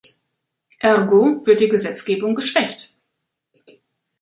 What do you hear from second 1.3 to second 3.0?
wird die Gesetzgebung geschwächt.